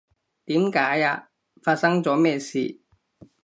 [0.45, 1.29] 點解呀？
[1.61, 2.79] 發生咗咩事？